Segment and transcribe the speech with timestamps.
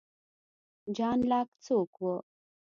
[0.95, 2.05] جان لاک څوک و؟